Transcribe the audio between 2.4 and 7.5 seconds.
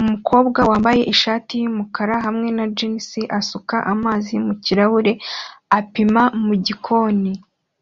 na jans asuka amazi mumirahure apima mugikoni